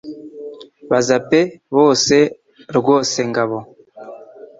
Baraza 0.89 1.15
pe 1.29 1.41
bose 1.75 2.15
rwosengabo 2.77 3.57